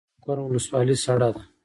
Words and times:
مقر 0.19 0.37
ولسوالۍ 0.41 0.95
سړه 1.05 1.29
ده؟ 1.35 1.41